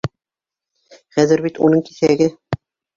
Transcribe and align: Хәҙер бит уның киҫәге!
Хәҙер 1.19 1.47
бит 1.49 1.63
уның 1.69 1.87
киҫәге! 1.91 2.35